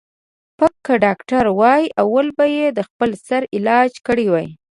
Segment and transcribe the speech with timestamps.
[0.31, 4.47] ـ پک که ډاکتر وای اول به یې د خپل سر علاج کړی وای.